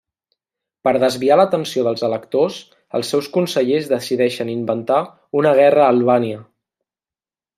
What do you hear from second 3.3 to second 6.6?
consellers decideixen inventar una guerra a Albània.